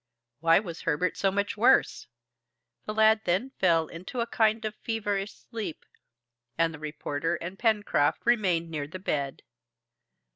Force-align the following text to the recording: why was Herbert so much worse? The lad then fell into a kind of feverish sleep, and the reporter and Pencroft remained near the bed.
why 0.39 0.57
was 0.57 0.81
Herbert 0.81 1.15
so 1.15 1.29
much 1.29 1.55
worse? 1.55 2.07
The 2.87 2.93
lad 2.95 3.21
then 3.25 3.51
fell 3.59 3.85
into 3.85 4.19
a 4.19 4.25
kind 4.25 4.65
of 4.65 4.73
feverish 4.83 5.31
sleep, 5.31 5.85
and 6.57 6.73
the 6.73 6.79
reporter 6.79 7.35
and 7.35 7.59
Pencroft 7.59 8.25
remained 8.25 8.71
near 8.71 8.87
the 8.87 8.97
bed. 8.97 9.43